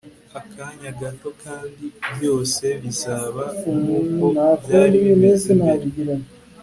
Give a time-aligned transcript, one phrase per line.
[0.39, 3.43] Akanya gato kandi byose bizaba
[3.81, 4.25] nkuko
[4.63, 5.85] byari bimeze mbere